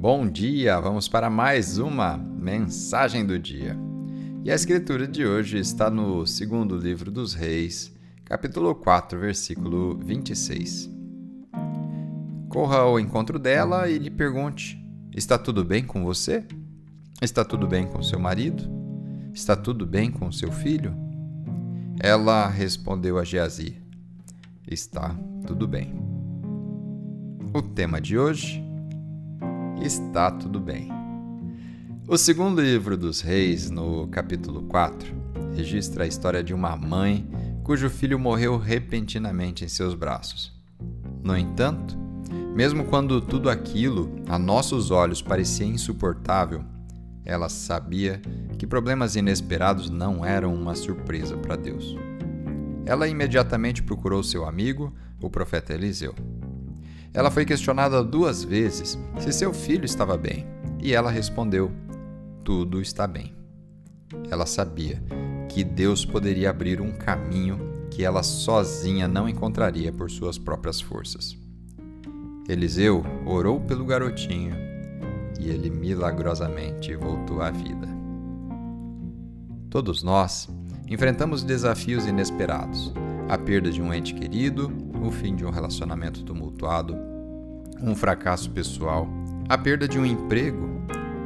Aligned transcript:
Bom 0.00 0.26
dia! 0.26 0.80
Vamos 0.80 1.08
para 1.08 1.28
mais 1.28 1.76
uma 1.76 2.16
mensagem 2.16 3.22
do 3.26 3.38
dia. 3.38 3.76
E 4.42 4.50
a 4.50 4.54
escritura 4.54 5.06
de 5.06 5.26
hoje 5.26 5.58
está 5.58 5.90
no 5.90 6.26
segundo 6.26 6.74
livro 6.74 7.10
dos 7.10 7.34
Reis, 7.34 7.94
capítulo 8.24 8.74
4, 8.74 9.20
versículo 9.20 9.98
26. 9.98 10.90
Corra 12.48 12.78
ao 12.78 12.98
encontro 12.98 13.38
dela 13.38 13.90
e 13.90 13.98
lhe 13.98 14.08
pergunte: 14.08 14.82
Está 15.14 15.36
tudo 15.36 15.62
bem 15.62 15.84
com 15.84 16.02
você? 16.02 16.46
Está 17.20 17.44
tudo 17.44 17.66
bem 17.66 17.86
com 17.86 18.02
seu 18.02 18.18
marido? 18.18 18.64
Está 19.34 19.54
tudo 19.54 19.84
bem 19.84 20.10
com 20.10 20.32
seu 20.32 20.50
filho? 20.50 20.96
Ela 22.02 22.48
respondeu 22.48 23.18
a 23.18 23.22
Geazi: 23.22 23.76
Está 24.66 25.14
tudo 25.46 25.68
bem. 25.68 25.92
O 27.52 27.60
tema 27.60 28.00
de 28.00 28.16
hoje 28.16 28.69
está 29.80 30.30
tudo 30.30 30.60
bem. 30.60 30.88
O 32.06 32.16
segundo 32.16 32.60
livro 32.60 32.96
dos 32.96 33.20
Reis, 33.20 33.70
no 33.70 34.08
capítulo 34.08 34.62
4, 34.62 35.14
registra 35.54 36.04
a 36.04 36.06
história 36.06 36.42
de 36.42 36.52
uma 36.52 36.76
mãe 36.76 37.28
cujo 37.62 37.88
filho 37.88 38.18
morreu 38.18 38.58
repentinamente 38.58 39.64
em 39.64 39.68
seus 39.68 39.94
braços. 39.94 40.52
No 41.22 41.36
entanto, 41.36 41.96
mesmo 42.54 42.84
quando 42.84 43.20
tudo 43.20 43.48
aquilo 43.48 44.10
a 44.28 44.38
nossos 44.38 44.90
olhos 44.90 45.22
parecia 45.22 45.66
insuportável, 45.66 46.64
ela 47.24 47.48
sabia 47.48 48.20
que 48.58 48.66
problemas 48.66 49.14
inesperados 49.14 49.88
não 49.88 50.24
eram 50.24 50.54
uma 50.54 50.74
surpresa 50.74 51.36
para 51.36 51.56
Deus. 51.56 51.96
Ela 52.84 53.06
imediatamente 53.06 53.82
procurou 53.82 54.22
seu 54.22 54.44
amigo, 54.44 54.92
o 55.22 55.30
profeta 55.30 55.72
Eliseu. 55.72 56.14
Ela 57.12 57.30
foi 57.30 57.44
questionada 57.44 58.04
duas 58.04 58.44
vezes 58.44 58.98
se 59.18 59.32
seu 59.32 59.52
filho 59.52 59.84
estava 59.84 60.16
bem, 60.16 60.46
e 60.80 60.92
ela 60.92 61.10
respondeu: 61.10 61.70
Tudo 62.44 62.80
está 62.80 63.06
bem. 63.06 63.34
Ela 64.30 64.46
sabia 64.46 65.02
que 65.48 65.64
Deus 65.64 66.04
poderia 66.04 66.50
abrir 66.50 66.80
um 66.80 66.92
caminho 66.92 67.58
que 67.90 68.04
ela 68.04 68.22
sozinha 68.22 69.08
não 69.08 69.28
encontraria 69.28 69.92
por 69.92 70.10
suas 70.10 70.38
próprias 70.38 70.80
forças. 70.80 71.36
Eliseu 72.48 73.04
orou 73.26 73.60
pelo 73.60 73.84
garotinho 73.84 74.54
e 75.40 75.48
ele 75.48 75.70
milagrosamente 75.70 76.94
voltou 76.94 77.42
à 77.42 77.50
vida. 77.50 77.88
Todos 79.68 80.02
nós 80.02 80.48
enfrentamos 80.88 81.42
desafios 81.42 82.06
inesperados, 82.06 82.92
a 83.28 83.38
perda 83.38 83.70
de 83.70 83.80
um 83.80 83.94
ente 83.94 84.14
querido, 84.14 84.72
o 85.02 85.10
fim 85.10 85.34
de 85.34 85.44
um 85.44 85.50
relacionamento 85.50 86.22
tumultuado, 86.22 86.96
um 87.82 87.94
fracasso 87.94 88.50
pessoal, 88.50 89.08
a 89.48 89.56
perda 89.56 89.88
de 89.88 89.98
um 89.98 90.04
emprego, 90.04 90.68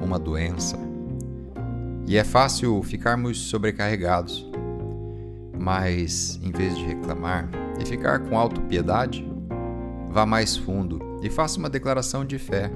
uma 0.00 0.18
doença. 0.18 0.78
E 2.06 2.16
é 2.16 2.24
fácil 2.24 2.82
ficarmos 2.82 3.38
sobrecarregados. 3.38 4.48
Mas, 5.58 6.40
em 6.42 6.50
vez 6.50 6.76
de 6.76 6.84
reclamar 6.84 7.48
e 7.80 7.84
ficar 7.84 8.18
com 8.20 8.36
autopiedade, 8.36 9.26
vá 10.08 10.26
mais 10.26 10.56
fundo 10.56 10.98
e 11.22 11.30
faça 11.30 11.58
uma 11.58 11.70
declaração 11.70 12.24
de 12.24 12.38
fé. 12.38 12.70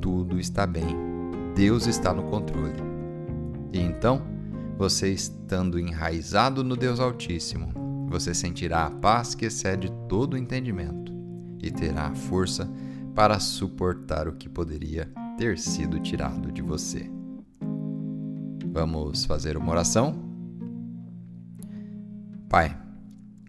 Tudo 0.00 0.38
está 0.38 0.66
bem. 0.66 0.96
Deus 1.54 1.86
está 1.86 2.12
no 2.12 2.24
controle. 2.24 2.82
E 3.72 3.78
então, 3.78 4.22
você 4.76 5.10
estando 5.10 5.78
enraizado 5.78 6.62
no 6.62 6.76
Deus 6.76 6.98
Altíssimo, 7.00 7.83
você 8.14 8.32
sentirá 8.32 8.86
a 8.86 8.90
paz 8.90 9.34
que 9.34 9.46
excede 9.46 9.90
todo 10.08 10.34
o 10.34 10.38
entendimento 10.38 11.12
e 11.60 11.68
terá 11.68 12.06
a 12.06 12.14
força 12.14 12.70
para 13.12 13.40
suportar 13.40 14.28
o 14.28 14.34
que 14.34 14.48
poderia 14.48 15.10
ter 15.36 15.58
sido 15.58 15.98
tirado 15.98 16.52
de 16.52 16.62
você. 16.62 17.10
Vamos 18.66 19.24
fazer 19.24 19.56
uma 19.56 19.72
oração? 19.72 20.14
Pai, 22.48 22.80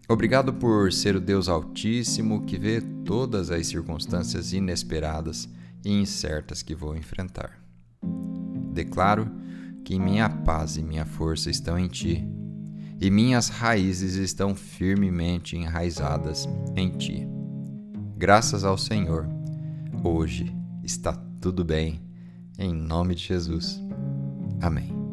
obrigado 0.08 0.52
por 0.52 0.92
ser 0.92 1.14
o 1.14 1.20
Deus 1.20 1.48
Altíssimo 1.48 2.44
que 2.44 2.58
vê 2.58 2.80
todas 3.04 3.52
as 3.52 3.68
circunstâncias 3.68 4.52
inesperadas 4.52 5.48
e 5.84 5.92
incertas 5.92 6.60
que 6.60 6.74
vou 6.74 6.96
enfrentar. 6.96 7.62
Declaro 8.72 9.30
que 9.84 9.96
minha 9.96 10.28
paz 10.28 10.76
e 10.76 10.82
minha 10.82 11.06
força 11.06 11.50
estão 11.50 11.78
em 11.78 11.86
Ti 11.86 12.35
e 13.00 13.10
minhas 13.10 13.48
raízes 13.48 14.14
estão 14.14 14.54
firmemente 14.54 15.56
enraizadas 15.56 16.48
em 16.74 16.90
ti. 16.90 17.26
Graças 18.16 18.64
ao 18.64 18.78
Senhor, 18.78 19.28
hoje 20.02 20.54
está 20.82 21.12
tudo 21.40 21.64
bem, 21.64 22.00
em 22.58 22.72
nome 22.72 23.14
de 23.14 23.24
Jesus. 23.24 23.82
Amém. 24.60 25.05